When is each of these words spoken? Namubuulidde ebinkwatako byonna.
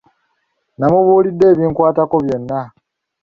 Namubuulidde 0.79 1.45
ebinkwatako 1.53 2.15
byonna. 2.25 2.61